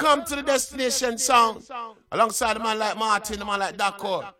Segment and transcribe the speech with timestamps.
[0.00, 1.68] Welcome to the Destination Sound.
[2.12, 4.32] Alongside a man like Martin, a man like Dakor.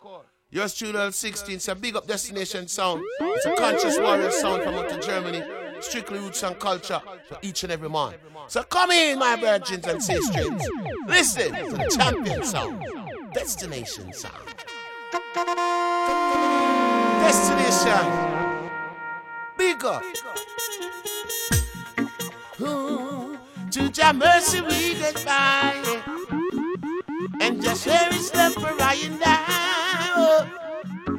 [0.50, 1.58] Yours truly, 16.
[1.58, 3.02] So big up Destination Sound.
[3.20, 5.42] It's a conscious warrior sound from out of Germany.
[5.80, 8.14] Strictly roots and culture for each and every man.
[8.46, 10.70] So come in, my virgins and sisters.
[11.08, 12.84] Listen to the champion sound.
[13.34, 14.34] Destination Sound.
[17.24, 18.06] Destination.
[19.56, 20.04] Big up.
[23.70, 25.74] To your mercy we get by.
[27.40, 27.84] And just
[28.54, 29.18] for I and
[30.16, 30.46] Oh,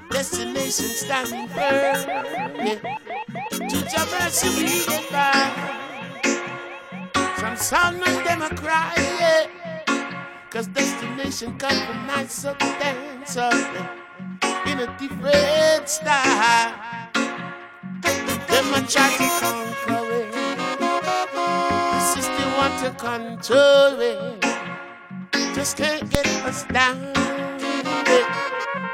[0.09, 2.07] destination standing firm.
[2.55, 2.79] Yeah.
[3.51, 5.69] To your mercy we get by.
[7.37, 9.45] Some son of them a cry, yeah.
[10.49, 13.37] Cause destination come from nice substance
[14.65, 16.73] in a different style.
[18.47, 20.08] Them a try to conquer
[22.91, 24.41] to control it.
[25.53, 27.13] Just can't get us down.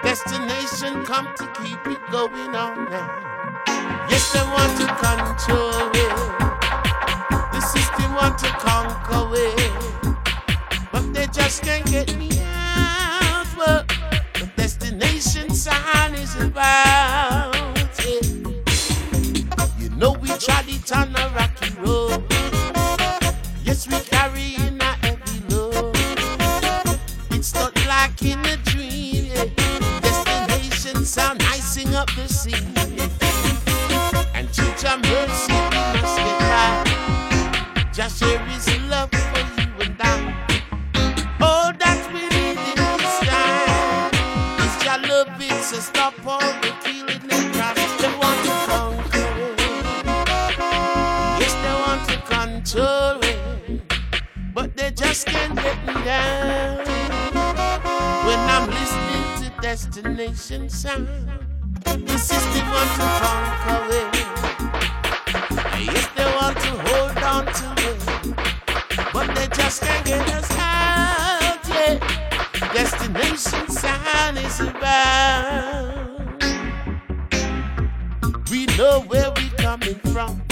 [0.03, 3.65] Destination come to keep it going on now.
[4.09, 6.15] Yes, they want to control it.
[7.53, 9.71] The system want to conquer it.
[10.91, 13.47] But they just can't get me out.
[13.55, 13.87] What
[14.33, 17.55] the destination sign is about.
[17.99, 18.25] it.
[19.79, 22.34] You know we tried it on a rocky road.
[23.75, 25.97] We carry in a heavy load.
[27.31, 29.25] It's not like in a dream.
[29.25, 29.45] Yeah.
[29.99, 32.73] Destination sound icing up the scene.
[34.33, 37.89] And teach our mercy, we must get by.
[37.91, 40.33] Just share his love for you and I.
[41.41, 42.77] All that we need in
[43.27, 44.15] time
[44.63, 45.27] is love.
[45.37, 46.84] It's a
[56.05, 56.77] down.
[58.27, 61.09] When I'm listening to Destination Sound,
[62.19, 63.95] system want to conquer
[66.35, 67.99] want to hold on to it,
[69.13, 71.67] but they just can't get us out.
[71.67, 71.97] Yeah,
[72.71, 75.33] destination sign is about.
[78.51, 80.44] We know where we coming from.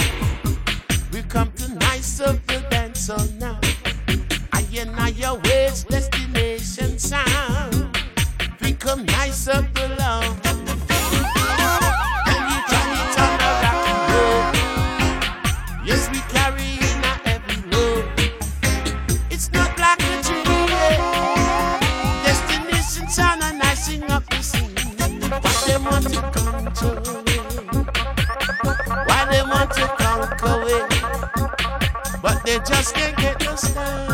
[25.66, 26.88] They want to come to
[29.06, 30.86] Why they want to come co-way
[32.22, 34.13] But they just can't get us down.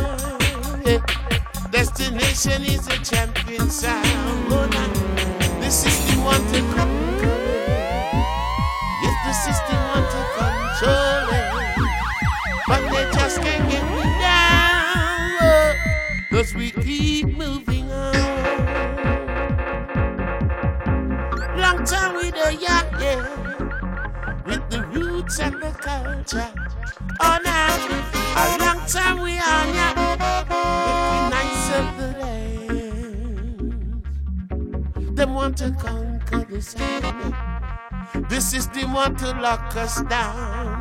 [39.32, 40.80] To lock us down.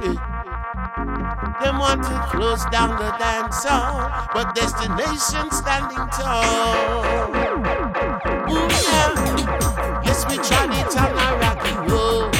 [1.61, 7.03] Them want to close down the dance hall, but destination standing tall.
[8.49, 10.01] Ooh, yeah.
[10.03, 12.35] Yes, we tried it on a rocky road,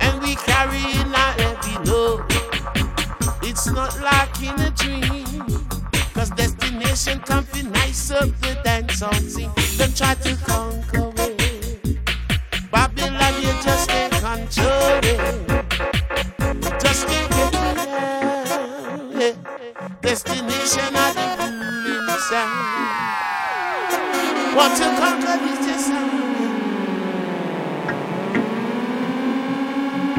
[0.00, 2.24] and we carry in a heavy load.
[3.42, 5.44] It's not like in a dream,
[6.14, 9.50] cause destination fi nice up the dance on scene.
[9.76, 11.01] Them try to conquer
[24.54, 26.10] Want to conquer this sound.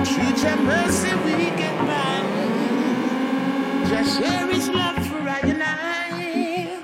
[0.07, 0.33] Through
[0.63, 2.21] mercy we get by.
[3.87, 6.79] Just share his love for I and I.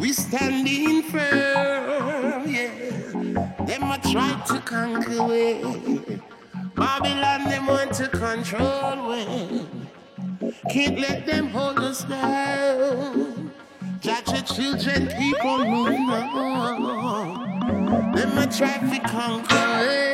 [0.00, 2.70] We standing firm, yeah.
[3.64, 5.62] Them a try to conquer we.
[6.74, 9.66] Babylon them want to control we.
[10.70, 13.52] Can't let them hold us down.
[14.00, 15.08] Judge your children
[15.44, 16.47] on moving on.
[18.36, 20.07] A try to conquer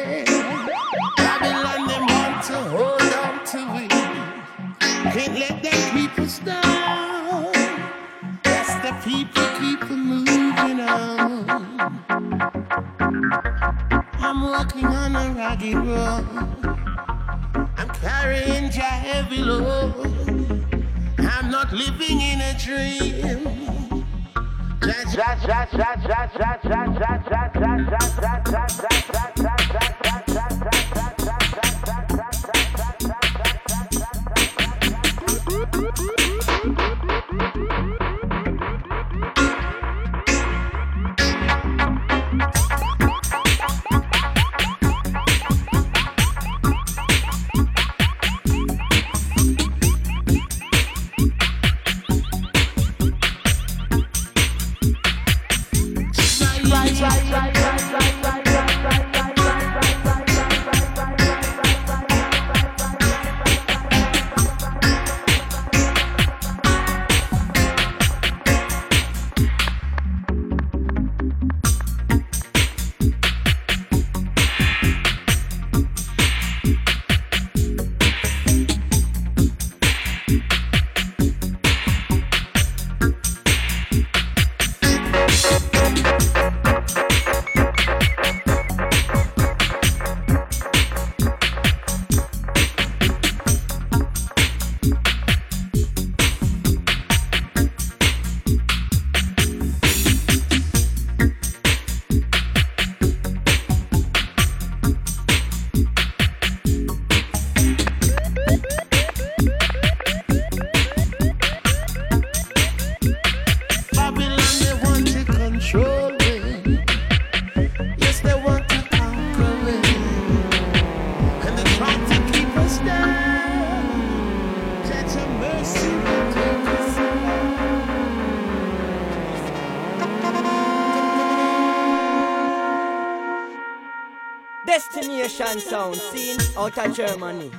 [135.41, 137.51] out of Germany.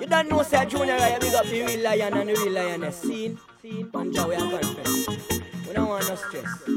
[0.00, 2.96] You don't know, say Junior, I big up the real lion and the real lioness.
[3.02, 5.08] Scene, Panja, we are confess.
[5.66, 6.67] We don't want no stress.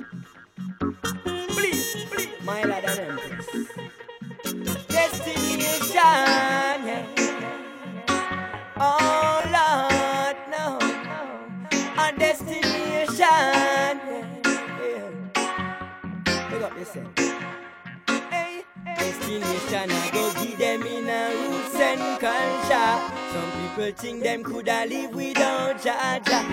[19.32, 23.00] Destination, I go give them in a roots and culture.
[23.32, 26.44] Some people think them coulda live without Jah Jah.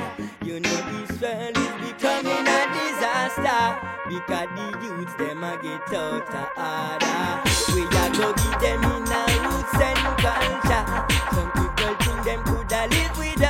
[0.45, 0.79] You know
[1.21, 3.65] world is becoming a disaster
[4.07, 7.43] because the youths them a get out of order.
[7.75, 10.85] We a go give them in a roots and culture.
[11.35, 13.48] Some people think them coulda live without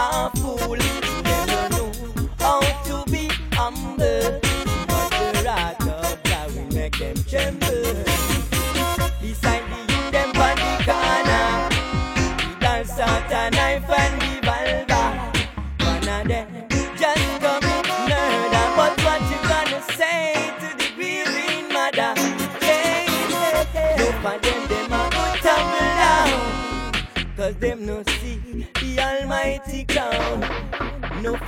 [0.00, 1.09] a fool.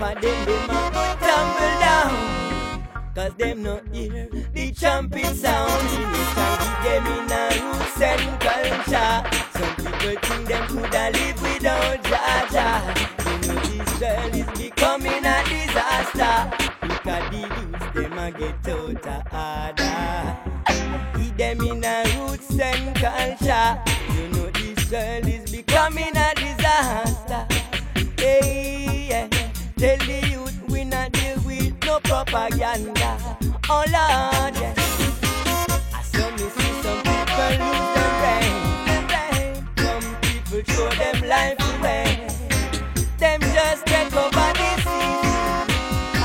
[0.02, 2.12] Them, them a tumble down.
[3.14, 5.82] Cause them no hear the trumpet sound.
[5.84, 9.14] We can give them in a roots and culture.
[9.52, 12.82] Some people think them coulda live without Jah Jah.
[13.22, 16.36] You know this world is becoming a disaster.
[16.80, 19.22] Because the youths them a get out of
[19.78, 19.98] order.
[21.16, 23.70] Give them in a roots and culture.
[24.16, 25.31] You know this world
[32.32, 33.18] propaganda.
[33.68, 34.74] Oh Lord, yeah.
[35.92, 38.56] I saw me see some people lose their brain.
[39.76, 42.06] Some people throw them life away.
[43.18, 45.12] Them just take over the sea.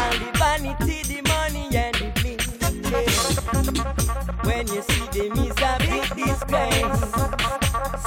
[0.02, 2.44] And the vanity, the money and the bling.
[4.46, 7.04] When you see them is a big disgrace.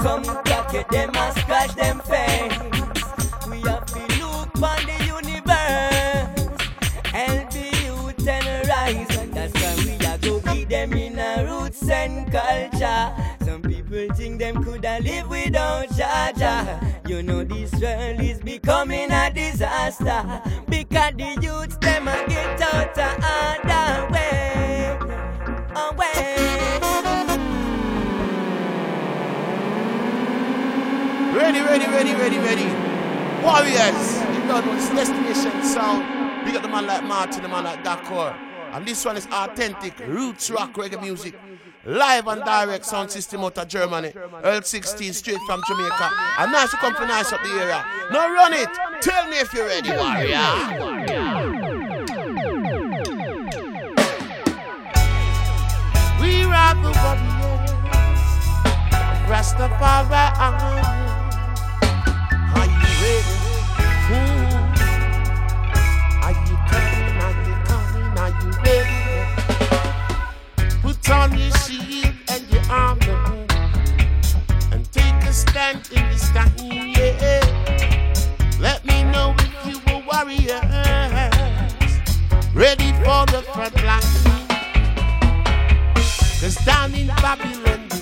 [0.00, 2.00] Some cocky them a scratch them
[15.50, 22.08] coulda live without You know this world is becoming a disaster Because the youths them
[22.08, 22.96] a get out
[31.32, 32.64] Ready, ready, ready, ready, ready.
[33.42, 36.44] Warriors, you know it's destination sound.
[36.44, 38.36] We got the man like Martin, the man like Dakor.
[38.72, 41.34] And this one is authentic roots rock reggae music.
[41.86, 44.12] Live and direct sound system out of Germany.
[44.44, 46.10] Earl 16 straight from Jamaica.
[46.38, 47.82] And nice to come for nice up the area.
[48.12, 48.68] Now run it.
[49.00, 50.36] Tell me if you're ready, warrior.
[56.20, 58.20] We rock the warriors.
[59.26, 60.26] Rastafari.
[62.56, 63.36] Are you ready?
[64.10, 64.60] Mm.
[66.24, 67.16] Are you coming?
[67.24, 68.12] Are you coming?
[68.18, 69.00] Are you ready?
[70.82, 71.59] Put on your
[75.40, 77.40] stand in this time, yeah.
[78.60, 81.30] Let me know if you were warriors
[82.54, 84.02] ready for the front line.
[86.40, 87.96] Cause down in Babylon, the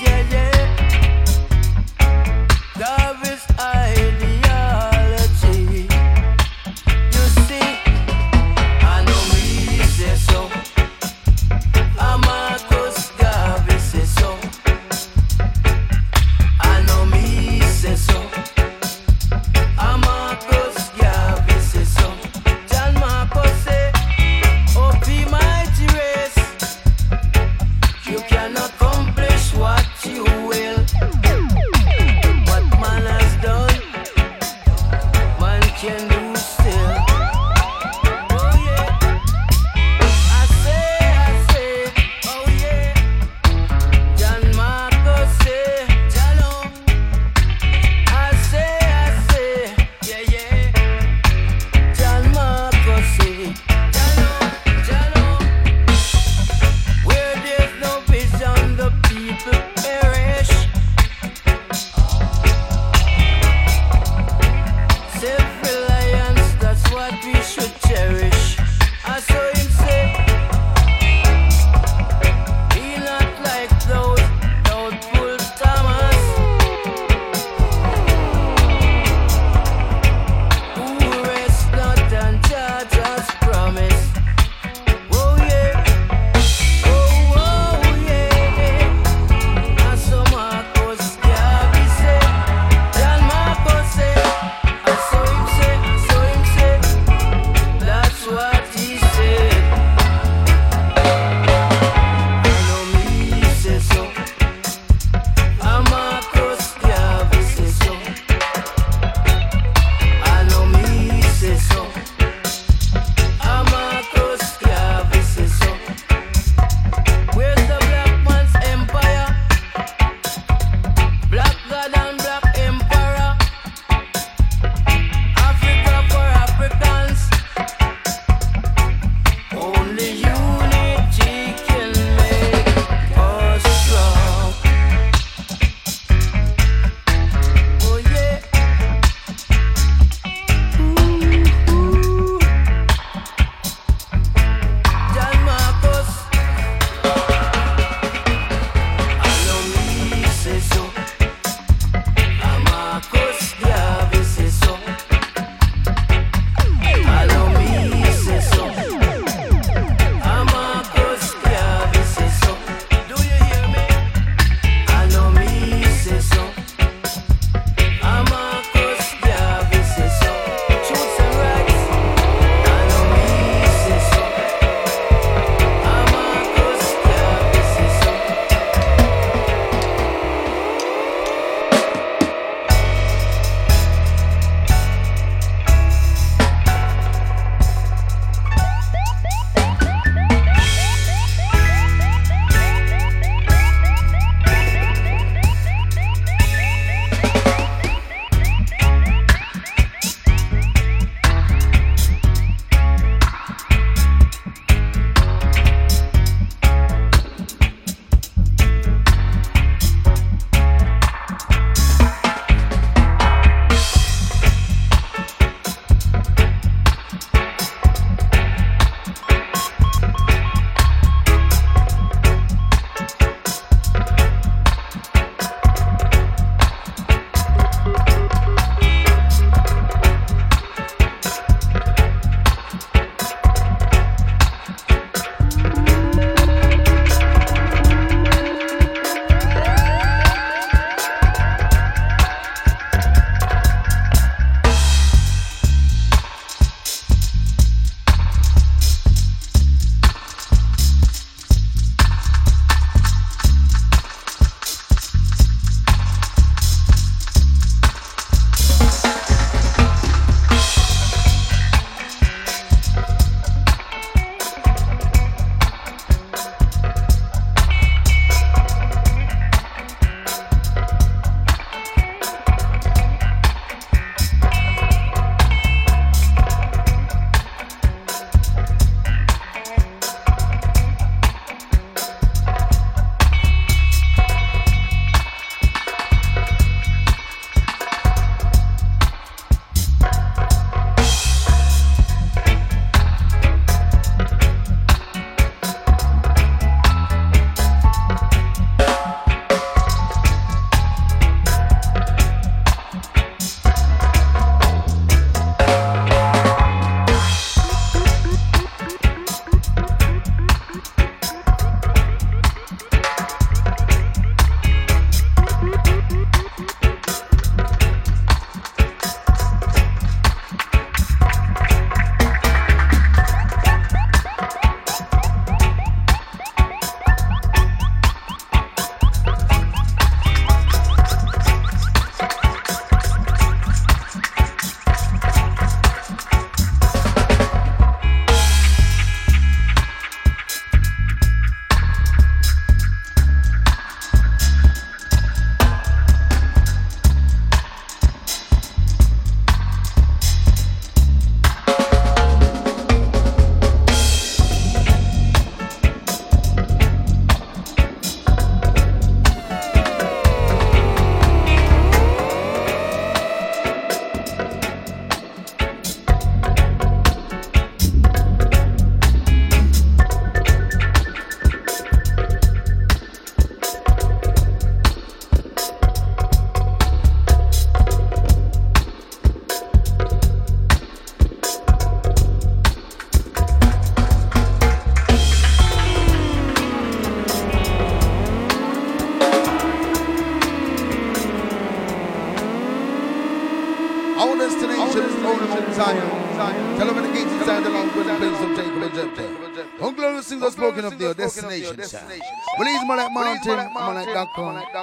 [0.00, 0.41] yeah, yeah.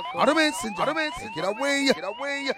[0.04, 0.22] miracle.
[0.22, 0.36] Out of
[1.46, 2.52] away, get away.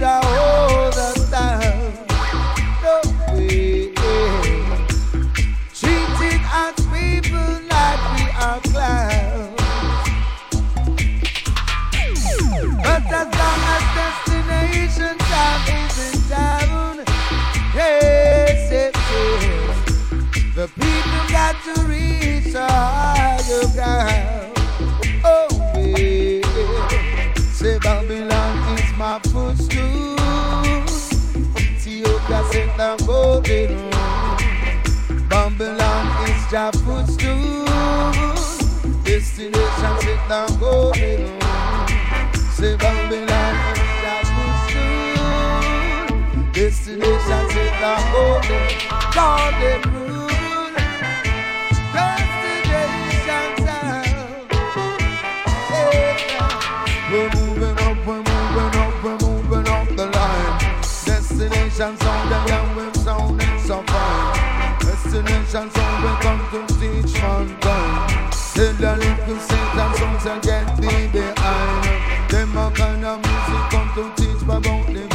[0.00, 0.39] brother.
[49.20, 49.82] Lord, them
[57.10, 60.58] We're moving up, we're moving up, we're moving up the line.
[61.04, 62.30] Destination sound,
[62.96, 64.78] sounding so fine.
[64.78, 68.32] Destination sound, we come to teach mankind.
[68.54, 69.40] The little
[70.40, 70.66] get
[71.12, 72.30] behind.
[72.30, 75.09] Them a kind of music come to teach my the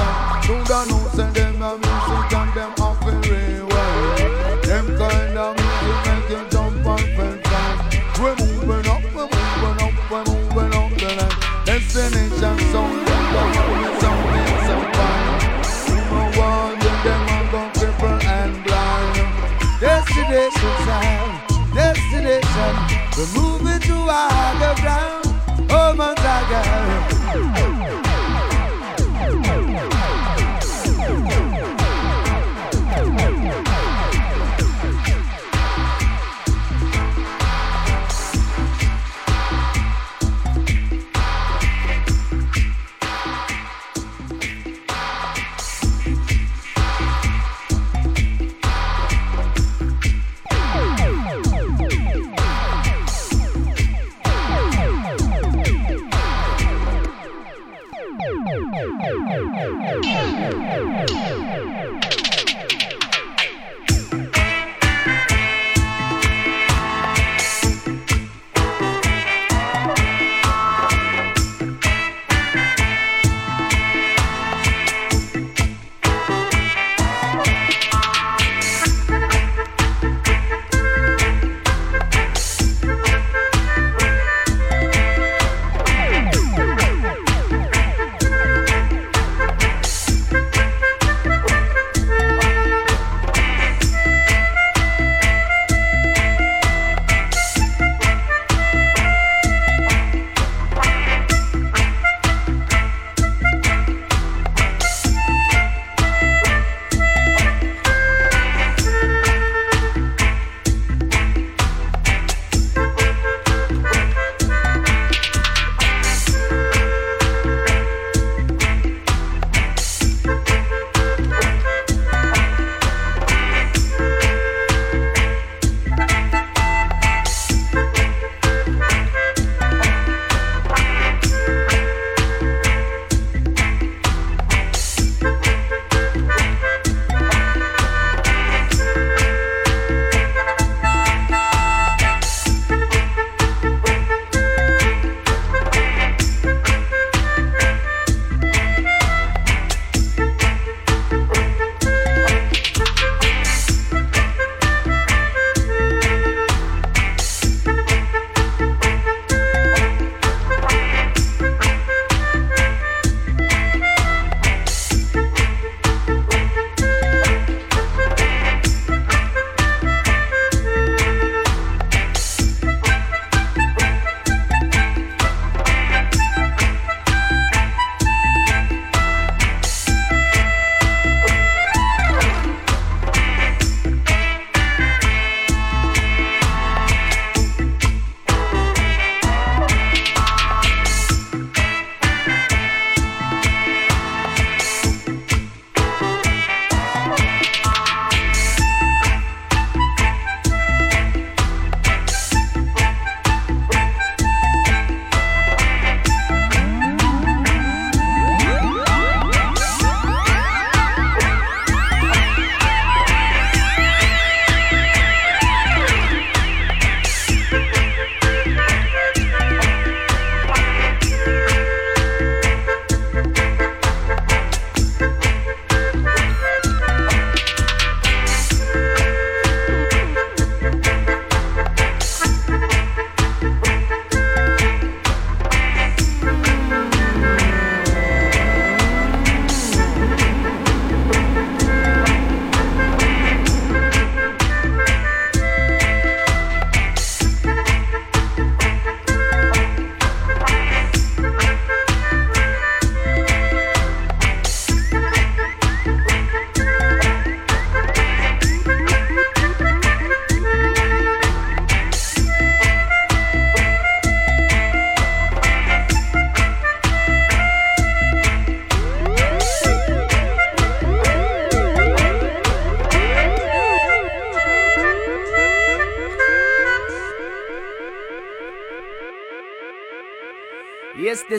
[23.18, 25.26] We're moving to higher ground.
[25.72, 26.85] Oh, Gonzaga.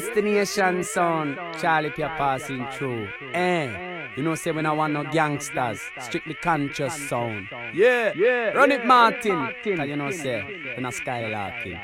[0.01, 1.39] Destination sound.
[1.61, 3.09] Charlie Pierre passing through.
[3.33, 4.09] Eh.
[4.17, 7.49] You know, say when I want no gangsters, strictly conscious sound.
[7.75, 8.51] Yeah, yeah.
[8.51, 9.55] Run it, Martin.
[9.65, 10.43] Cause you know, say,
[10.75, 11.81] when I skylarking.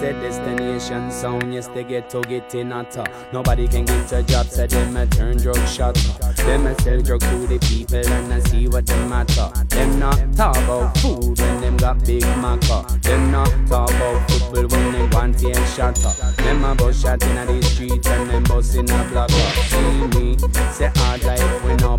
[0.00, 3.04] Said destination sound, yes, they get to get in hotter.
[3.34, 6.32] Nobody can get a job, said them a turn drug shotter.
[6.36, 9.50] Them a sell drug to the people and I see what them matter.
[9.68, 13.02] Them not talk about food when got big maca.
[13.02, 16.12] Them not talk about football when them want to shatter.
[16.42, 19.34] Them a bus shot in the street and them bus in a blocker.
[19.70, 20.36] See me,
[20.72, 21.96] say ah, hard life we know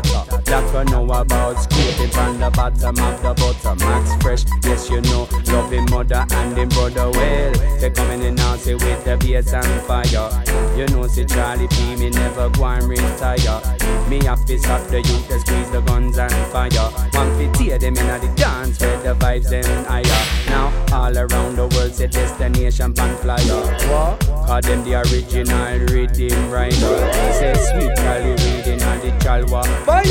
[0.00, 0.44] that.
[0.46, 3.74] That know about scraping from the bottom of the butter.
[3.84, 7.52] Max fresh, yes you know, love loving mother and him brother well.
[7.80, 10.28] They coming in now say with the bass and fire.
[10.76, 13.60] You know see Charlie P me never go and retire.
[14.08, 16.90] Me have to stop the youth to squeeze the guns and fire.
[17.12, 20.51] One fit tear them in the dance where the vibes them higher.
[20.92, 23.62] All around the world say destination pan flyer.
[23.88, 24.20] What?
[24.46, 26.96] Call them the original rhythm rider.
[27.32, 29.64] Say sweet Charlie reading on the chalwa.
[29.86, 30.04] Fire!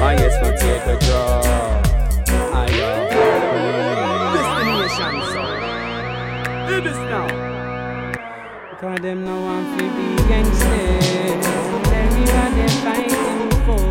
[0.00, 1.42] Ah yes, we take a draw.
[2.54, 2.94] Higher.
[4.38, 5.58] Destination song.
[6.68, 7.26] Do this now.
[8.80, 11.46] Cause them no want to be gangsters.
[11.90, 13.86] Tell me what they fighting for.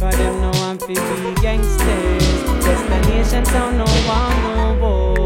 [0.00, 0.94] Cause them no want to be
[1.40, 2.23] gangsters.
[2.64, 5.23] Destination sound no want no.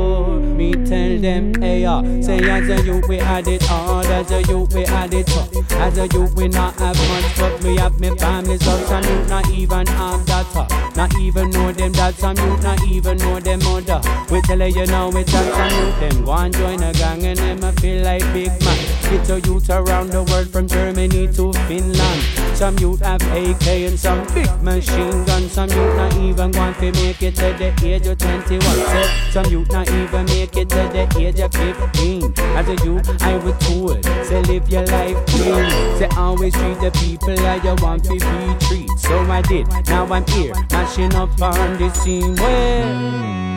[0.58, 4.42] Me tell them, hey ya, say as a youth we had it hard, as a
[4.42, 5.72] youth we had it tough.
[5.74, 8.84] As a youth we not have much, but me have me family's up.
[8.88, 10.96] Some youth not even have that tough.
[10.96, 14.00] Not even know them dad, some youth not even know them mother.
[14.32, 17.38] We tell you now, we tell some youth them go and join a gang and
[17.38, 18.98] them a feel like big man.
[19.10, 22.22] Get a youth around the world from Germany to Finland.
[22.58, 25.52] Some youth have AK and some big machine guns.
[25.52, 28.60] Some youth not even want to make it to the age of 21.
[28.60, 32.34] Say, some youth not even make it to the age of 15.
[32.56, 35.70] As a youth, I was told, say live your life clean.
[35.98, 38.98] Say always treat the people like you want to be treated.
[38.98, 39.68] So I did.
[39.86, 42.34] Now I'm here, mashing up on the scene.
[42.36, 43.48] Well.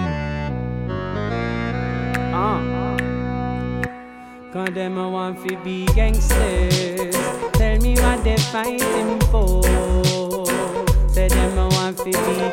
[2.33, 2.81] Uh.
[4.51, 7.15] Cause them a want fi be gangsters
[7.53, 9.63] Tell me what they fighting for
[11.07, 12.51] Say them a want fi be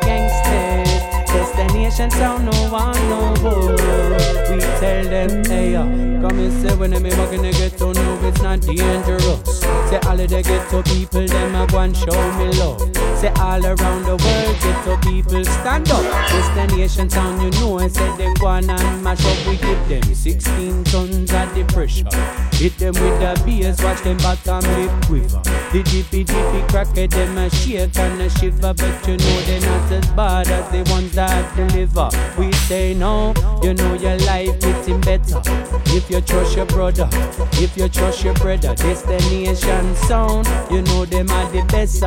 [1.89, 6.91] Destination sound no one no more We tell them hey ya Come and say when
[6.91, 9.59] them a walk in the ghetto no it's not dangerous.
[9.89, 12.79] Say all of the ghetto people them a go and show me love
[13.19, 16.03] Say all around the world get ghetto people stand up.
[16.29, 19.45] Destination sound you know I said them go on and mash up.
[19.45, 22.07] We give them 16 tons of the pressure.
[22.55, 25.41] Hit them with the bass watch them bottom lip quiver.
[25.73, 29.91] The dippy dippy cracker them a shake and a shiver But you know they're not
[29.91, 32.09] as bad as the ones that deliver.
[32.39, 35.41] We say no, you know your life getting better.
[35.87, 37.09] If you trust your brother,
[37.53, 42.01] if you trust your brother Destination sound, you know them are the best.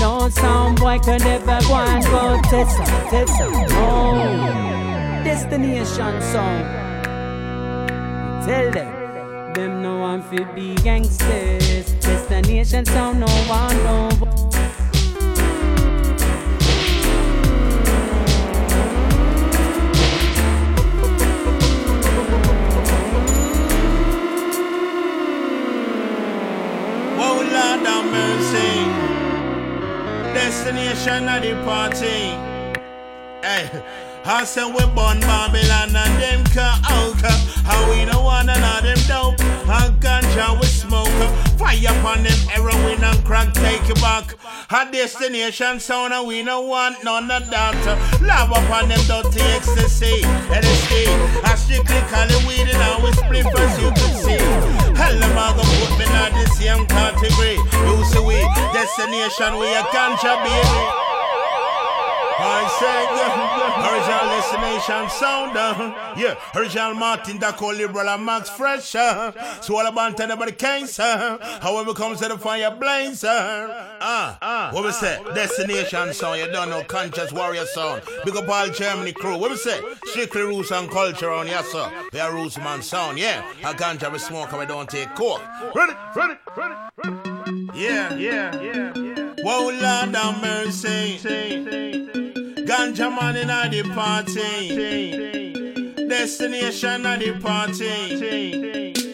[0.00, 6.80] No sound boy can never go and go Tessa, Tessa, no Destination sound
[8.44, 11.92] Tell them, them no one fi be gangsters.
[12.00, 14.49] Destination sound no one no.
[30.40, 32.32] Destination of the party.
[33.44, 33.68] Hey,
[34.24, 37.22] I said we born Babylon and them out.
[37.22, 37.30] Uh,
[37.68, 39.38] How we don't wanna know them dope.
[39.68, 41.08] And ganja we smoke.
[41.20, 44.34] Uh, fire upon them heroin and crack take it back.
[44.70, 47.76] A destination sound and we don't want none of that.
[47.86, 50.22] Uh, Love upon them dirty ecstasy.
[50.48, 51.44] LSD.
[51.44, 54.79] I strictly call it weed and I we split as you can see.
[55.00, 57.56] Hell, them are gonna put me in the same category.
[57.56, 58.36] You see we
[58.76, 60.82] destination we a ganja baby.
[62.40, 63.49] I say, yeah,
[63.90, 69.86] original destination sound, uh, yeah, original Martin, Daco, Liberal, and Max Fresh, uh, so all
[69.86, 75.20] about anybody case, uh, however comes to the fire blaze, uh, uh, what we say,
[75.34, 79.56] destination sound, you don't know, conscious warrior sound, big up all Germany crew, what we
[79.56, 83.74] say, strictly roots and culture on, yes sir, we are roots man sound, yeah, a
[83.74, 85.42] ganja we smoke and we don't take coke,
[85.74, 86.74] ready, ready, ready,
[87.04, 87.20] ready,
[87.74, 91.79] yeah, yeah, yeah, yeah, whoa, Lord have mercy,
[92.80, 95.52] Ganja man in the party.
[96.08, 97.84] Destination of the party.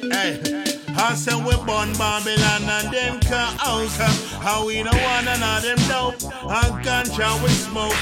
[0.09, 0.39] Hey,
[0.95, 3.91] I say we born Babylon and them cut out.
[4.39, 6.23] How we no one and all them dope.
[6.47, 7.93] And ganja we smoke.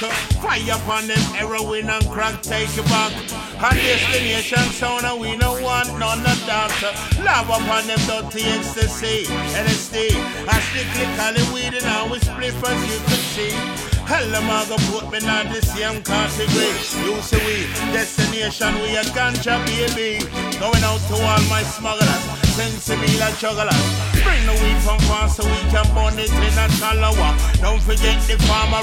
[0.45, 3.13] Fire upon them heroin and crack take back.
[3.57, 6.77] And destination sound and we no want none of that.
[7.25, 9.25] Love upon them dirty ecstasy.
[9.57, 10.13] LSD.
[10.47, 13.94] I strictly call it weed and I we split as you can see.
[14.07, 16.73] Hell, them a go put me in the same category.
[17.07, 20.25] You see we, destination, we a ganja baby.
[20.59, 24.14] Going out to all my smugglers sensible jugglers.
[24.25, 27.37] Bring the weed from far so we can burn it in a chalawa.
[27.61, 28.81] Don't forget the farmer,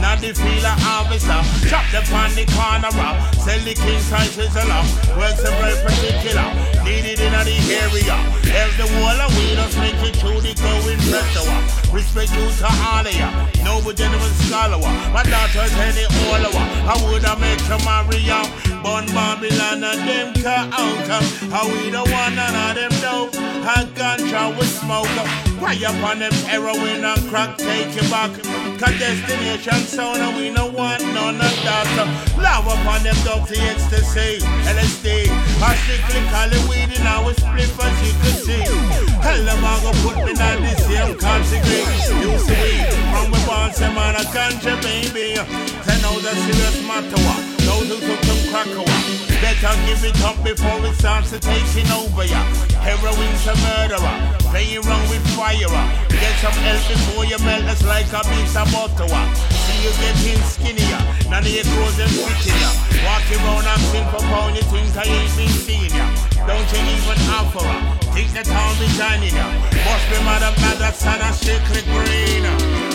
[0.00, 1.40] not the field harvester.
[1.68, 2.92] Chop the pan the corner,
[3.40, 4.84] sell the king size sizzler.
[5.16, 6.46] Works a very particular,
[6.84, 8.16] needed in the area.
[8.44, 11.48] There's the wall of weed, us make it through the growing pressure.
[11.92, 13.28] Respect you to all of ya,
[13.64, 14.78] noble gentleman scholar.
[15.12, 16.66] My daughter's heading all over.
[16.84, 18.44] I would have made to marry ya.
[18.82, 21.08] Born Babylon and them car out.
[21.48, 23.51] How we don't want none of them dope.
[23.62, 25.06] And ganja we smoke.
[25.62, 28.34] Why upon them heroin and crack take you back.
[28.82, 31.86] Cause destination sound and we don't want none of that.
[32.42, 34.42] Love upon them dirty ecstasy.
[34.66, 35.30] LSD.
[35.62, 38.66] I strictly call it weed in our split as you can see.
[39.22, 41.86] Hell, them are gonna put me in the same category.
[42.18, 42.82] You see,
[43.14, 45.38] from we born, say man a ganja baby.
[45.86, 47.42] Ten out the serious matter what.
[47.62, 48.68] Those who took them crack
[49.40, 52.44] Better give it up before it starts to taking over ya.
[52.84, 54.16] Heroin's a murderer,
[54.52, 55.72] playing wrong with fire.
[56.12, 59.08] Get some help before you melt us like a piece of butter.
[59.64, 61.00] See you getting skinnier,
[61.32, 62.70] none of your clothes them fitting ya.
[63.02, 66.06] Walking around acting for pound, you think I ain't been seeing ya.
[66.46, 67.80] Don't you even offer her?
[68.14, 69.48] Think the town be joining ya.
[69.82, 72.44] Must be mother, mother, son, and strictly green.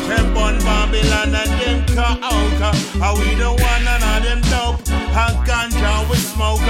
[0.08, 2.76] Them bun Babylon and them cut out.
[3.02, 4.97] How we don't want none of them dope.
[5.18, 6.62] And ganja we smoke.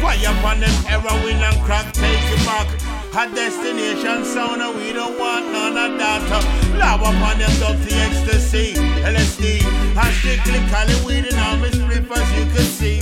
[0.00, 2.66] Why upon them heroin and crack take it back.
[3.12, 6.24] A destination sound and we don't want none of that.
[6.80, 8.72] Love upon them dirty ecstasy,
[9.04, 9.60] LSD.
[10.00, 13.00] And strictly Cali weed and all split as you can see.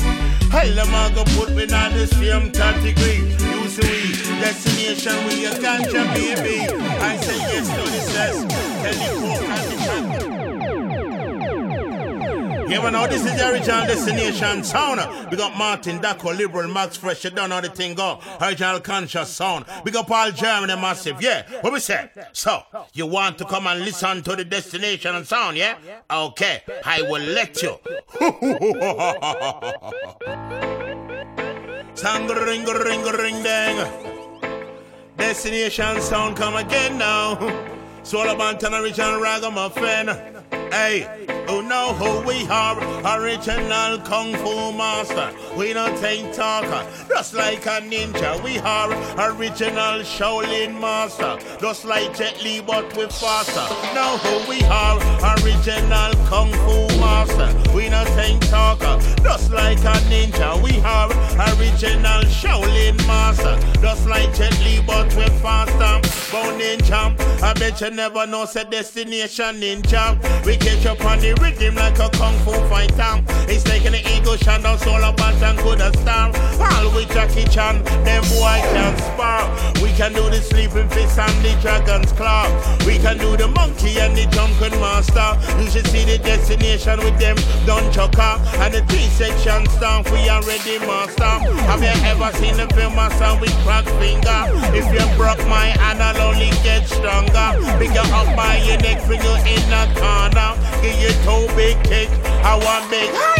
[0.51, 3.19] Hell, them a go put me on the same category.
[3.39, 6.67] You see we, destination we a ganja baby.
[6.99, 8.35] I say yes to this, sex.
[8.83, 9.78] Tell the
[12.69, 15.31] yeah, but now this is the original destination sound.
[15.31, 18.21] We got Martin Daco, Liberal, Max Fresh, you don't know the thing go.
[18.41, 19.65] Original conscious sound.
[19.85, 21.43] We got Paul Germany massive, yeah.
[21.61, 22.11] What we say?
[22.33, 22.63] So,
[22.93, 25.77] you want to come and listen to the destination sound, yeah?
[26.11, 27.79] Okay, I will let you.
[31.95, 34.15] Sang ring ring ring dang.
[35.17, 37.37] Destination sound come again now.
[38.05, 40.38] Soul about an original ragamuffin.
[40.71, 41.09] Hey,
[41.49, 42.77] who know who we are?
[43.19, 45.33] Original Kung Fu Master.
[45.57, 48.43] We don't take talker, just like a ninja.
[48.45, 48.93] We are
[49.31, 51.39] original Shaolin Master.
[51.59, 53.67] Just like Jet Li, but we faster.
[53.95, 54.99] Know who we are?
[55.41, 57.49] Original Kung Fu Master.
[57.75, 60.63] We don't take talker, just like a ninja.
[60.63, 61.09] We are
[61.57, 63.59] original Shaolin Master.
[63.81, 65.97] Just like Jet Li, but we faster.
[66.31, 67.43] Bone ninja.
[67.43, 70.19] I bet you never know, said destination ninja.
[70.45, 73.23] We catch up on the rhythm like a kung fu fighter.
[73.51, 76.33] He's taking the ego shine down soul up and good as star.
[76.61, 79.78] All with Jackie Chan, them boy can spar.
[79.99, 82.47] We can do the sleeping fist and the dragon's claw.
[82.87, 85.35] We can do the monkey and the drunken master.
[85.59, 87.35] You should see the destination with them
[87.67, 88.39] done choker.
[88.63, 91.43] And the T-section staff, we already master.
[91.67, 94.47] Have you ever seen the film master with cracked finger?
[94.71, 97.59] If you broke my hand, I'll only get stronger.
[97.83, 100.55] Pick you up by your neck, finger in the corner.
[100.79, 102.09] Give you two big kick,
[102.47, 103.38] I want big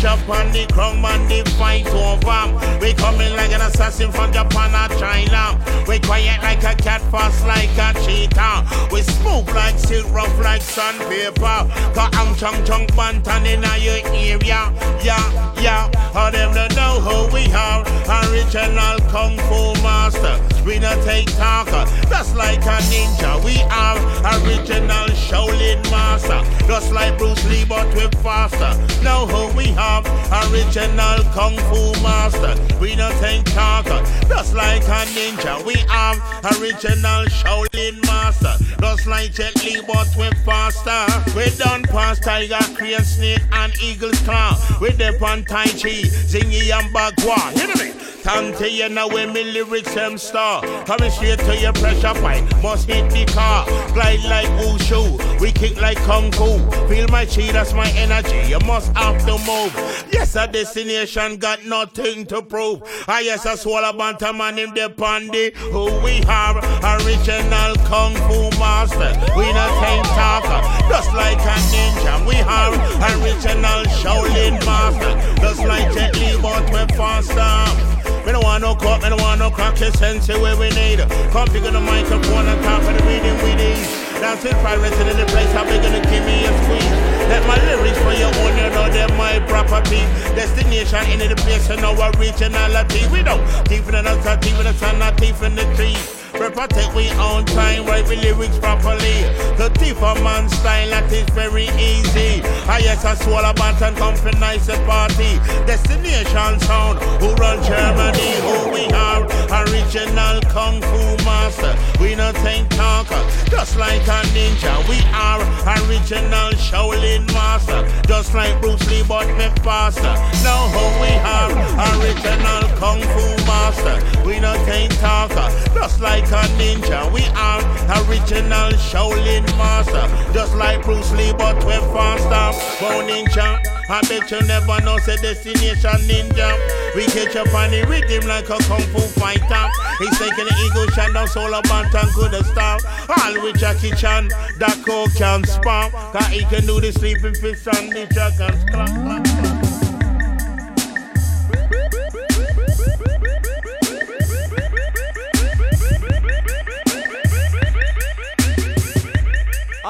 [0.00, 2.80] jump on the ground, man, the fight over.
[2.80, 5.58] We coming like an assassin from Japan or China.
[5.86, 8.88] We quiet like a cat, fast like a cheetah.
[8.92, 11.58] We smooth like silk, rough like sandpaper.
[11.94, 14.72] Cause I'm chung chung bantan in your area.
[15.02, 15.90] Yeah, yeah.
[16.14, 17.82] All them don't know who we are.
[18.30, 20.40] Original Kung Fu Master.
[20.64, 23.42] We not take talker, just like a ninja.
[23.44, 23.98] We are
[24.42, 26.42] original Shaolin Master.
[26.66, 28.72] Just like Bruce Lee, but we're faster.
[29.02, 29.26] Know
[29.56, 30.04] we have?
[30.50, 32.54] Original Kung Fu Master.
[32.80, 34.02] We don't think talker.
[34.28, 35.64] Just like a ninja.
[35.64, 36.18] We have
[36.58, 38.54] original Shaolin Master.
[38.80, 41.04] Just like Jet Li, but we're faster.
[41.36, 44.56] We done past Tiger, Crane, Snake, and Eagle's Claw.
[44.80, 47.52] We dip on Tai Chi, Xingyi, and Bagua.
[47.52, 47.88] Hear me?
[48.22, 50.60] Tante, you know when me lyrics them star.
[50.84, 53.64] Coming straight to your pressure pipe, must hit the car.
[53.94, 56.58] Glide like wushu, we kick like kung fu.
[56.88, 58.50] Feel my chi, that's my energy.
[58.50, 59.72] You must have to move.
[60.10, 62.80] Yes, a destination got nothing to prove.
[63.06, 65.52] I yes, a swallow bantam man the pandy.
[65.72, 66.56] Who we are,
[66.96, 69.12] original kung fu master.
[69.36, 72.14] We not ain't talker, just like a ninja.
[72.26, 72.72] We are
[73.20, 75.12] original Shaolin master,
[75.42, 78.24] just like Jet Li, but we faster.
[78.24, 81.00] Me don't want no cut, me don't want no crack, your sense where we need.
[81.36, 84.07] Configure the microphone on top of the reading we need.
[84.20, 86.90] Dancing pirates in the place, how they gonna give me a squeeze?
[87.30, 90.02] Let my lyrics for your own, you know they're my property.
[90.34, 93.06] Destination in the place, and no originality.
[93.12, 96.17] We don't thief in the nuts, thief in the sun, not thief in the trees.
[96.38, 99.26] We protect we own time, write we lyrics properly.
[99.58, 102.42] The thief of man style, that is very easy.
[102.70, 105.42] I yes, I swallow bat and for nice party.
[105.66, 109.26] Destination sound, who run Germany, who we are.
[109.66, 111.74] Original Kung Fu master.
[112.00, 114.78] We not think talker, just like a ninja.
[114.88, 115.42] We are
[115.82, 117.82] original Shaolin master.
[118.06, 120.14] Just like Bruce Lee, but me faster.
[120.46, 121.50] Now who we are,
[121.98, 123.98] original Kung Fu master.
[124.24, 127.10] We not think talker, just like a ninja.
[127.12, 127.62] We are
[128.04, 130.06] original Shaolin master.
[130.32, 132.52] Just like Bruce Lee, but we're faster.
[132.80, 133.60] Go ninja.
[133.90, 136.48] I bet you never know, say destination ninja.
[136.94, 139.66] We catch up on the rhythm like a kung fu fighter.
[139.98, 142.80] He's taking the eagle shot down band and could have stop.
[143.08, 145.90] All with Jackie Chan, that coke can spam.
[146.12, 148.64] Cause he can do the sleeping fish and the dragons.
[148.70, 149.57] Clap,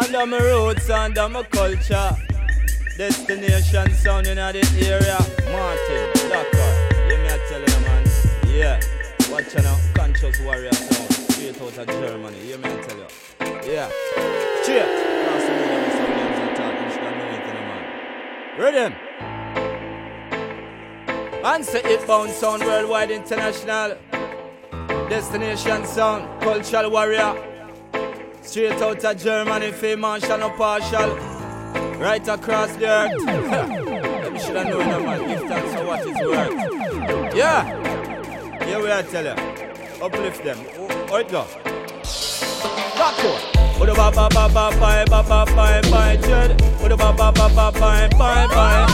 [0.09, 2.17] Under my roots, under my culture.
[2.97, 5.19] Destination sound in the area.
[5.53, 6.73] Martin, Dakar.
[7.11, 8.05] Yeah, me tell you, man.
[8.47, 8.81] Yeah.
[9.31, 9.79] Watch out.
[9.95, 11.13] Conscious warrior sound.
[11.13, 12.39] Straight out of Germany.
[12.43, 13.07] Yeah, me tell you.
[13.71, 13.91] Yeah.
[14.67, 14.81] You
[17.69, 17.83] man.
[18.59, 18.93] Rhythm.
[21.65, 23.99] Say it bound sound worldwide international.
[25.11, 26.41] Destination sound.
[26.41, 27.48] Cultural warrior.
[28.49, 31.15] Straight out of Germany, fame Marshall no partial.
[31.99, 33.27] Right across the earth.
[33.27, 35.29] Them should have known that man.
[35.29, 37.37] Give thanks for what is worth.
[37.37, 38.65] Yeah.
[38.65, 40.03] Here we are tell you.
[40.03, 40.57] Uplift them.
[41.11, 41.45] How it go?
[42.99, 43.59] Rock on.
[43.81, 46.91] Uda ba ba ba ba bye ba ba bye bye Jed.
[46.91, 48.87] Uda ba ba ba ba bye bye bye.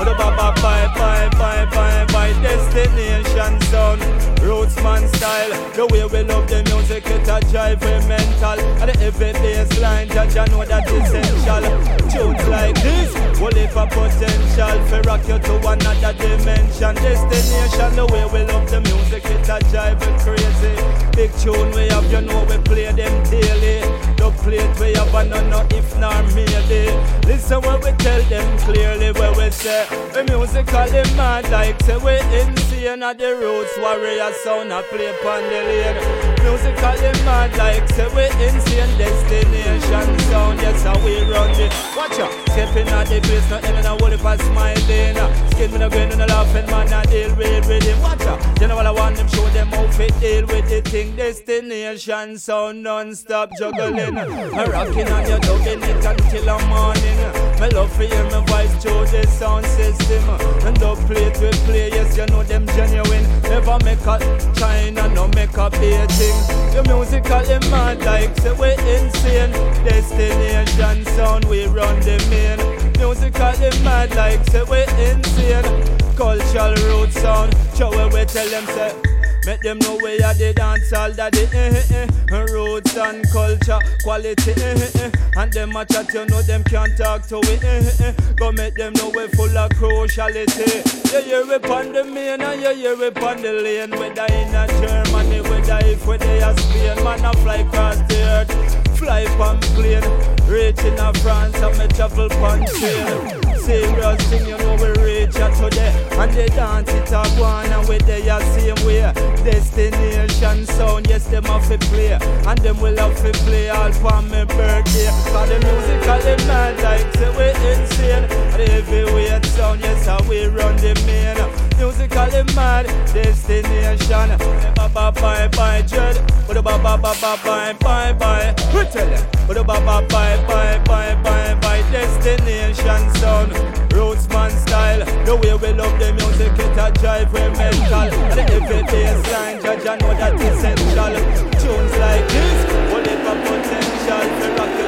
[0.00, 2.32] Uda ba ba bye bye bye bye bye.
[2.42, 4.00] Destination sound.
[4.44, 5.52] Rootsman style.
[5.72, 8.60] The way we love the music, it a drive we mental.
[8.80, 11.64] And the heavy bass line, judge I know that essential.
[12.12, 14.76] Tunes like this, will live a potential.
[14.88, 16.94] For rock you to another dimension.
[16.96, 20.76] Destination, the way we love the music, it a drive we crazy.
[21.16, 24.13] Big tune we have, you know we play them daily.
[24.24, 26.88] The plate we have, and no if nor maybe.
[27.28, 29.84] Listen when we tell them clearly where we say.
[30.14, 35.42] The musically mad like say we insane at the roots warrior sound a play upon
[35.44, 36.00] the lane.
[36.40, 40.58] Musically mad like say we insane destination sound.
[40.60, 41.72] Yes, how we run it.
[41.94, 45.16] Watch out, stepping at the place, not in a whole of smiling.
[45.52, 48.00] Skin me no grin and a laughing man, I deal with rhythm.
[48.00, 51.14] Watch out, what I want them show them how fit deal with the thing.
[51.14, 54.13] Destination sound non-stop juggling.
[54.16, 57.18] I rocking on your dubbing it until the morning.
[57.58, 60.22] My love for you, my voice through the sound system.
[60.66, 63.26] And the plate we play, yes, you know them genuine.
[63.42, 64.18] Never make a
[64.54, 66.38] China, no make a baiting.
[66.70, 69.50] The musically mad like say we insane.
[69.84, 72.58] Destination sound, we run the main.
[72.98, 75.66] Musically mad like say we insane.
[76.14, 79.13] Cultural root sound, show where we tell them say.
[79.46, 82.40] Make them know we are the dance all daddy, eh, eh, eh.
[82.50, 85.10] Roots and culture, quality, eh, eh, eh.
[85.36, 88.12] And them a chat, you know them can't talk to we, eh, eh, eh.
[88.36, 90.80] Go make them know we full of cruciality.
[91.12, 93.90] You hear we on the main and you hear we on the lane.
[93.90, 98.22] Whether in a Germany, whether if we they a Spain, man a fly across the
[98.22, 98.98] earth.
[98.98, 100.02] Fly from plane,
[100.48, 103.43] reach in a France and me travel pan.
[103.64, 107.64] Serious thing, you know we reach out today And they dance it a go on
[107.64, 109.10] and we they a same way.
[109.42, 112.12] Destination sound, yes them have to play.
[112.12, 115.08] And them will have to play all for me birthday.
[115.32, 118.24] Cause the musically mad like say we insane.
[118.24, 124.28] And the heavyweight sound, yes how we run the main musically mad destination.
[124.74, 126.16] Ba ba bye bye dread,
[126.48, 128.54] ba ba ba ba ba bye bye bye.
[128.74, 133.52] We tell them, ba ba ba bye bye bye bye bye destination sound.
[133.94, 138.10] Rootsman style, the way we love the music, it a drive we mental.
[138.32, 139.22] And if it is
[139.62, 141.14] judge I know that essential.
[141.62, 142.58] Tunes like this,
[142.90, 144.83] will it a potential We rock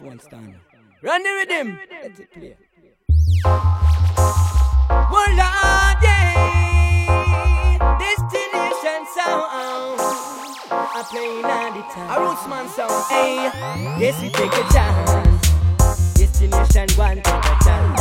[0.00, 0.60] microphone's standing.
[1.02, 1.78] Run the rhythm.
[1.90, 2.56] Let it play.
[5.10, 6.36] One Lord, yeah.
[7.98, 10.00] Destination sound.
[10.72, 12.10] I play on the time.
[12.10, 13.04] A roots man sound.
[13.08, 13.50] Hey,
[13.98, 15.48] yes, we take a chance.
[16.14, 18.00] Destination one take a chance.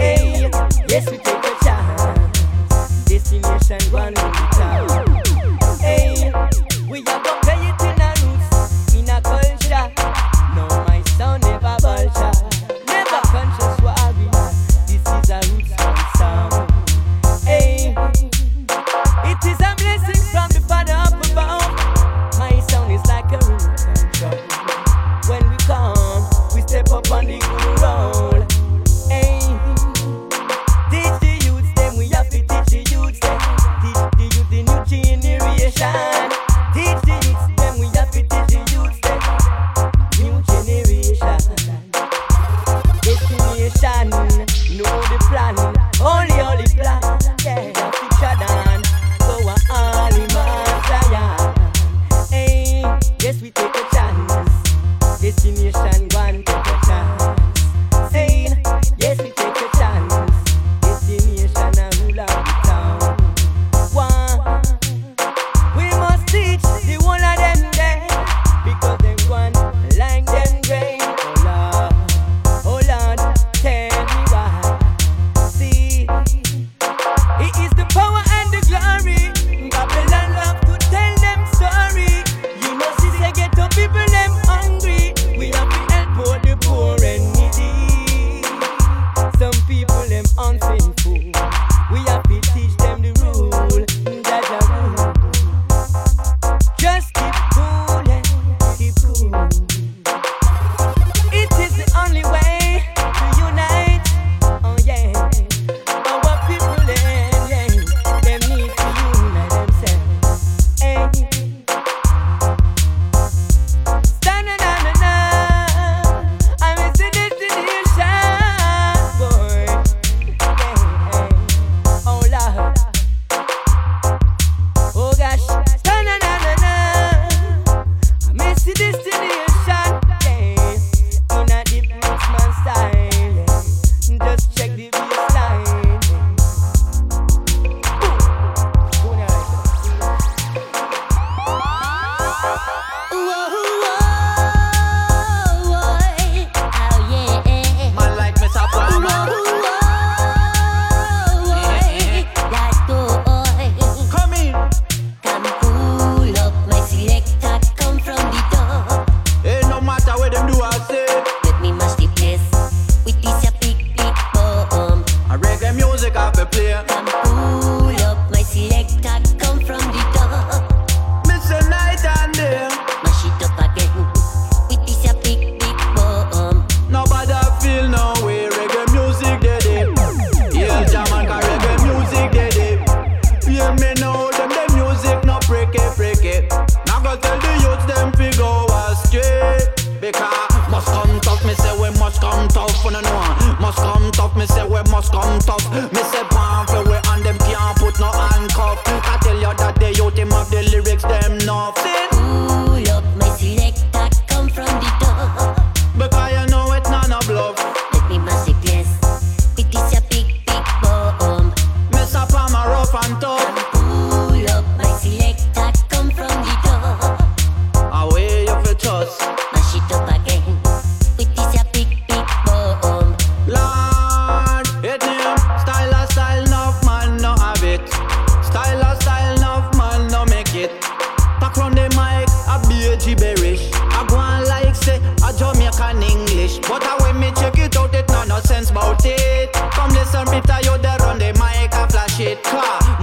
[0.00, 0.50] Hey,
[0.88, 2.02] yes, we take a chance.
[3.04, 4.89] Destination one in the town.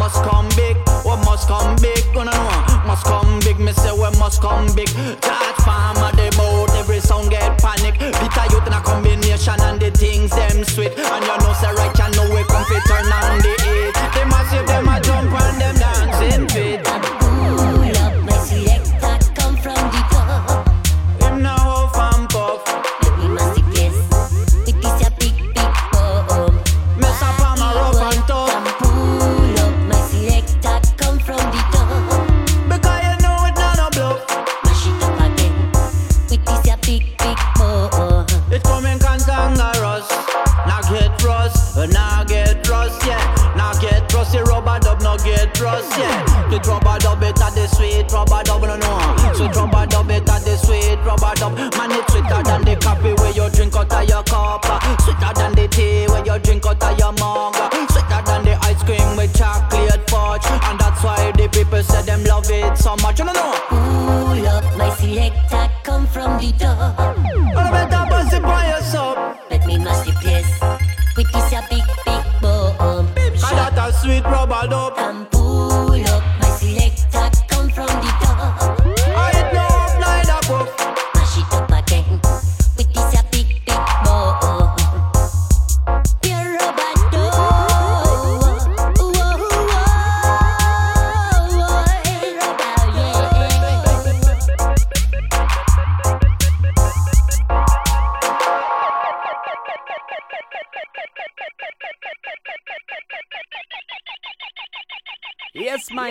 [0.08, 2.02] Must come big, what must come big?
[2.14, 3.60] Gonna know, must come big.
[3.60, 4.88] Me say we must come big.
[5.20, 8.00] Touch farm at the boat, every sound get panic.
[8.00, 10.96] Bit of youth in a combination and the things them sweet.
[10.98, 11.72] And you know say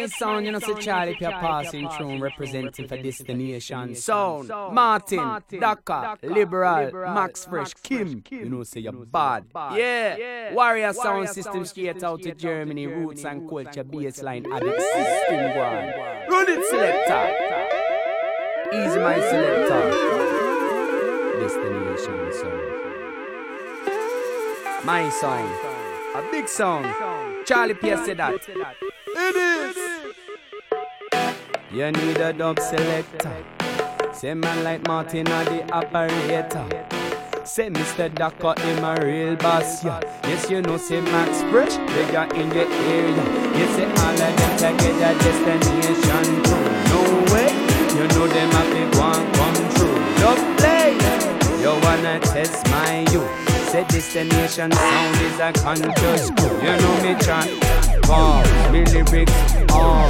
[0.07, 4.49] Yes, my you know, say Charlie Pierre passing through representing for Destination Sound.
[4.73, 8.23] Martin, Dakar, Liberal, Max Fresh, Kim.
[8.31, 9.47] You know, say you're bad.
[9.75, 15.93] Yeah, Warrior Sound System straight out to Germany, Roots and Culture baseline Addict System one.
[16.29, 17.27] Run it, selector.
[18.73, 19.83] Easy, my selector.
[21.41, 22.73] Destination Sound.
[24.85, 25.49] My song,
[26.15, 26.85] a big song.
[27.45, 28.35] Charlie Pierre said that.
[29.19, 29.86] It is.
[31.77, 33.37] You need a dub selector.
[34.15, 36.65] Say man like Martin or the operator.
[37.45, 38.09] Say Mr.
[38.15, 40.01] Dakar him a real boss, yeah.
[40.25, 43.25] Yes, you know, say Max Fresh, they got in the area.
[43.59, 46.65] You say all of them can get their destination true.
[46.89, 47.01] No
[47.35, 47.53] way,
[47.93, 49.97] you know them to go and come true.
[50.17, 50.97] Just play,
[51.61, 53.29] you wanna test my youth.
[53.69, 56.31] Say destination sound is a conscious.
[56.41, 57.96] You know me chant.
[58.09, 59.33] Wow, me lyrics
[59.73, 60.09] on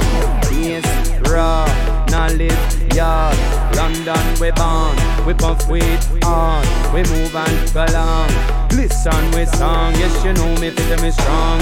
[0.49, 0.85] bass,
[1.29, 1.65] raw,
[2.09, 3.37] knowledge, yard.
[3.75, 4.95] London we born,
[5.25, 8.29] we puff with on, we move and go along.
[8.71, 11.59] Listen with song, yes you know me, feel me strong.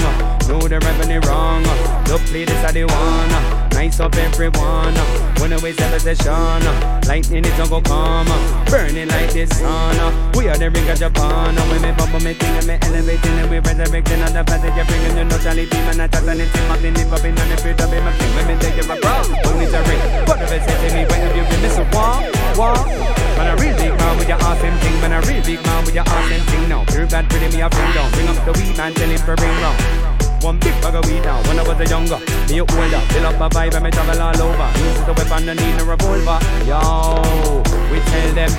[0.48, 1.62] Know the revenue wrong.
[2.04, 3.65] the play this are the one.
[3.76, 4.96] Nice up everyone.
[4.96, 8.24] Uh, when I waste every session, uh, lightning it don't go come.
[8.24, 10.00] Uh, burning like the sun.
[10.32, 11.52] We are the ring of Japan.
[11.68, 14.88] When me bubble me thing and me elevating and we resurrecting on the that you're
[14.88, 15.20] bringing.
[15.20, 17.92] You know Charlie team and I chat and it's him up in the the of
[17.92, 18.04] him.
[18.32, 20.00] When me take across, don't need to ring.
[20.24, 21.60] What if I say to me, where have you been?
[21.60, 22.24] Miss a walk,
[22.56, 22.80] walk.
[23.36, 25.92] When I real big man with your awesome thing, when I real big man with
[25.92, 26.64] your awesome thing.
[26.72, 28.08] Now, pure bad pretty me a friend down.
[28.16, 30.15] Bring up the weed man, tell him to bring round.
[30.46, 31.42] One big bag of weed now.
[31.48, 33.02] When I was a younger, me older.
[33.10, 34.68] Fill up a vibe and me travel all over.
[34.78, 36.38] Use the weapon, I need a revolver.
[36.62, 36.78] Yo,
[37.90, 38.52] we tell them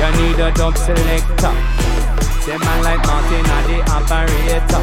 [0.00, 1.52] you need a dub selector.
[2.40, 4.80] Say man like Martin or the operator.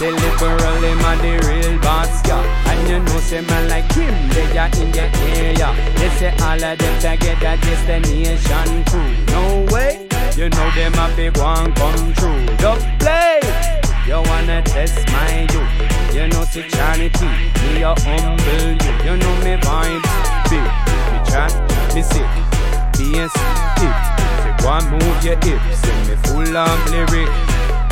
[0.00, 2.72] Say liberal him a the real boss, yeah.
[2.72, 5.76] And you know say man like him, they are in the area.
[6.00, 9.12] They say all of them to get a destination crew.
[9.28, 10.08] No way,
[10.38, 12.46] you know them a big one come true.
[12.56, 13.81] Dub play.
[14.06, 17.26] You wanna test my youth You know see charity
[17.74, 18.92] Me a humble you.
[19.04, 20.10] You know me vibes
[20.50, 20.66] Big
[21.10, 21.52] Me chat
[21.94, 22.26] Me sick
[22.98, 23.32] Bass
[23.78, 23.96] hit
[24.42, 27.28] Say go and move your hips Say me full of lyric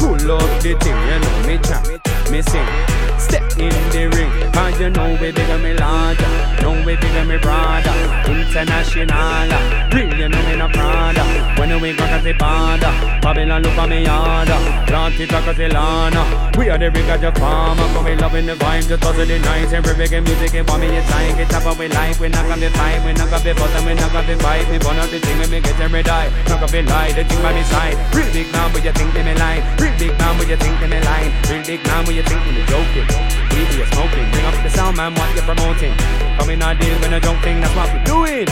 [0.00, 3.09] Pull up the thing, you know me chant, me sing.
[3.21, 6.27] Step in the ring, cause you know we bigger me larger.
[6.62, 7.93] Know we bigger me brother.
[8.25, 9.53] International,
[9.93, 11.23] real you know me no Prada.
[11.61, 14.57] When we go to the border, Babylon look at me harder.
[14.89, 16.57] Plant it like a Zelana.
[16.57, 19.73] We are the bigger the farmer, cause we loving the vibe, just hustle the nice.
[19.73, 22.18] Every reggae music, it want me a time, get up we life.
[22.21, 24.64] We not gonna be fight, we not gonna be bottom, we not gonna be fight.
[24.71, 26.33] Me burn out the thing, me get every die.
[26.49, 27.97] Not gonna be lie, the thing by me side.
[28.16, 29.61] Real big man, but you think they me lie.
[29.77, 31.29] Real big man, but you think they me lie.
[31.51, 33.09] Real big man, but you think they me joking.
[33.50, 35.94] We be smoking, bring up the sound, man, what you promoting?
[36.38, 38.46] Come in deal when a junk thing, that's what we doing.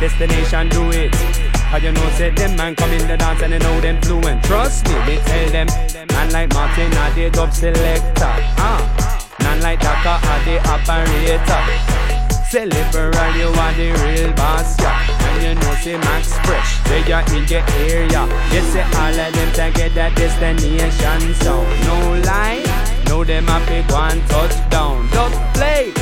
[0.00, 1.14] Destination, do it.
[1.70, 4.42] How you know, say them man come in the dance and they know them fluent.
[4.42, 5.68] Trust me, they tell them.
[6.10, 8.34] Man like Martin, are the dub selector.
[8.58, 8.82] Ah,
[9.40, 12.10] man like Daka, are the operator.
[12.50, 15.06] Liberal, you are the real boss, yeah.
[15.06, 18.26] And you know, say Max Fresh, they are in the area.
[18.50, 21.68] You say all of them together, destination sound.
[21.86, 22.58] No lie,
[23.20, 25.08] know them a big one touchdown.
[25.12, 25.92] Just play.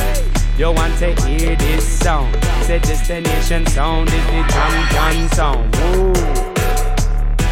[0.57, 2.33] You want to hear this sound?
[2.62, 5.77] Say destination sound is the champion sound.
[5.77, 6.12] Woo.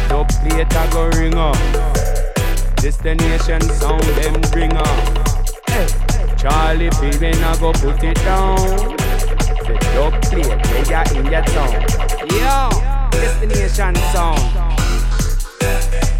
[0.07, 1.57] Dub a go ring up.
[2.77, 4.97] Destination sound them bring up.
[6.37, 8.57] Charlie Piven a go put it down.
[9.67, 11.73] The dub they are in that sound.
[12.31, 12.69] Yo,
[13.11, 14.39] destination sound.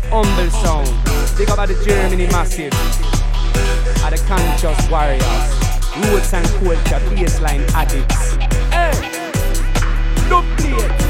[0.09, 0.87] Humble sound.
[1.37, 3.16] Think about the Germany massive.
[4.03, 5.21] Are the conscious warriors.
[6.11, 8.35] Roots and culture baseline addicts.
[8.71, 8.91] Hey,
[10.29, 11.06] dub plate.